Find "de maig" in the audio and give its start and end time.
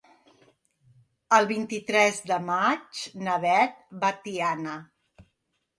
2.33-3.05